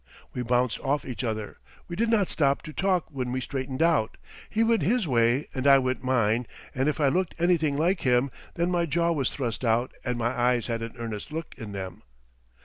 [0.33, 1.57] We bounced off each other.
[1.87, 4.17] We did not stop to talk when we straightened out.
[4.49, 8.31] He went his way and I went mine, and if I looked anything like him,
[8.55, 12.01] then my jaw was thrust out and my eyes had an earnest look in them.